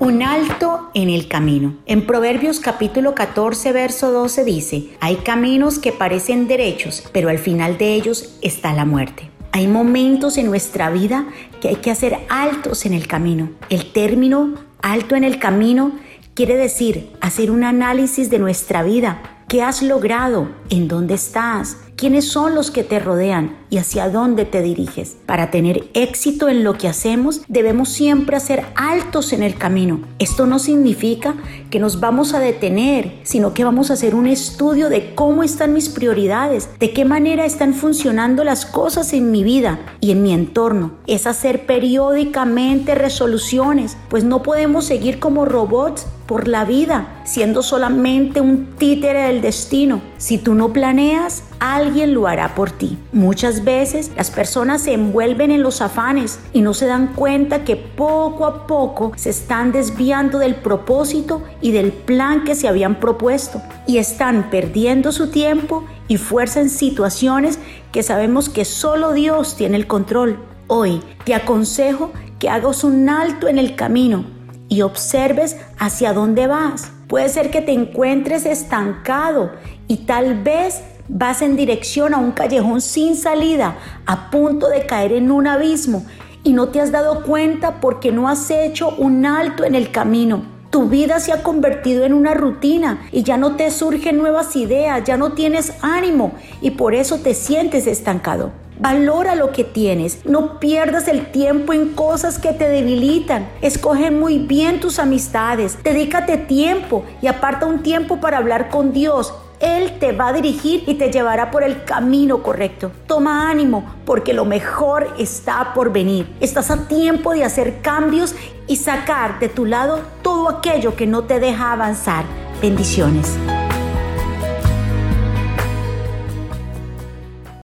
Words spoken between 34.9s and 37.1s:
de cómo están mis prioridades, de qué